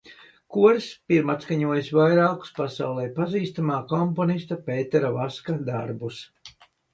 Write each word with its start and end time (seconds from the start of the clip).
Koris 0.53 0.85
pirmatskaņojis 1.11 1.91
vairākus 1.97 2.53
pasaulē 2.61 3.03
pazīstamā 3.19 3.77
komponista 3.93 4.59
Pētera 4.71 5.13
Vaska 5.19 5.59
darbus. 5.71 6.21